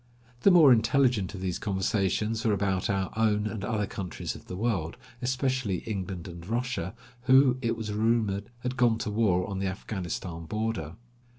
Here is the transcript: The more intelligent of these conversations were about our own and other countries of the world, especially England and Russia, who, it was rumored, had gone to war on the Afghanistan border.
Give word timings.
The 0.41 0.49
more 0.49 0.73
intelligent 0.73 1.35
of 1.35 1.41
these 1.41 1.59
conversations 1.59 2.43
were 2.43 2.53
about 2.53 2.89
our 2.89 3.13
own 3.15 3.45
and 3.45 3.63
other 3.63 3.85
countries 3.85 4.33
of 4.33 4.45
the 4.47 4.55
world, 4.55 4.97
especially 5.21 5.83
England 5.85 6.27
and 6.27 6.43
Russia, 6.47 6.95
who, 7.25 7.59
it 7.61 7.77
was 7.77 7.93
rumored, 7.93 8.49
had 8.61 8.77
gone 8.77 8.97
to 8.97 9.11
war 9.11 9.47
on 9.47 9.59
the 9.59 9.67
Afghanistan 9.67 10.45
border. 10.47 10.95